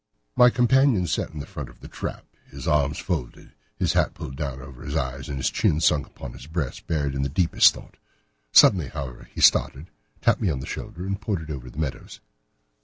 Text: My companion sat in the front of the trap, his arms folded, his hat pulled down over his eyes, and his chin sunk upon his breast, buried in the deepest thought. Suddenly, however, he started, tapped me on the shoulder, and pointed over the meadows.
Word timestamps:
My 0.35 0.49
companion 0.49 1.05
sat 1.05 1.29
in 1.29 1.39
the 1.39 1.45
front 1.45 1.69
of 1.69 1.79
the 1.81 1.87
trap, 1.87 2.25
his 2.49 2.67
arms 2.67 2.97
folded, 2.97 3.51
his 3.77 3.93
hat 3.93 4.15
pulled 4.15 4.35
down 4.35 4.59
over 4.59 4.81
his 4.83 4.95
eyes, 4.95 5.29
and 5.29 5.37
his 5.37 5.51
chin 5.51 5.79
sunk 5.79 6.07
upon 6.07 6.33
his 6.33 6.47
breast, 6.47 6.87
buried 6.87 7.13
in 7.13 7.21
the 7.21 7.29
deepest 7.29 7.75
thought. 7.75 7.97
Suddenly, 8.51 8.87
however, 8.87 9.29
he 9.31 9.41
started, 9.41 9.91
tapped 10.19 10.41
me 10.41 10.49
on 10.49 10.59
the 10.59 10.65
shoulder, 10.65 11.05
and 11.05 11.21
pointed 11.21 11.51
over 11.51 11.69
the 11.69 11.77
meadows. 11.77 12.19